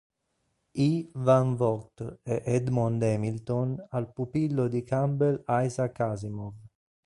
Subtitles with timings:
[0.85, 1.09] E.
[1.13, 6.55] Van Vogt e Edmond Hamilton al pupillo di Campbell Isaac Asimov.